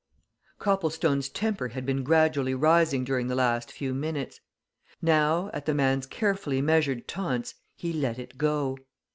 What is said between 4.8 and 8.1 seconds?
Now, at the man's carefully measured taunts, he